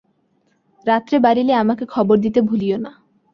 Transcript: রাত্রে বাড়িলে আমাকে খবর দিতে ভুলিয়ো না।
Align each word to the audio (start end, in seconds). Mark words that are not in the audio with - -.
রাত্রে 0.85 1.17
বাড়িলে 1.19 1.53
আমাকে 1.53 1.83
খবর 1.85 2.15
দিতে 2.17 2.39
ভুলিয়ো 2.41 2.77
না। 2.77 2.91